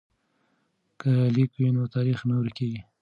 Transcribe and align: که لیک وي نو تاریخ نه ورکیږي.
که 0.99 1.11
لیک 1.35 1.51
وي 1.59 1.69
نو 1.75 1.83
تاریخ 1.95 2.17
نه 2.29 2.35
ورکیږي. 2.37 2.81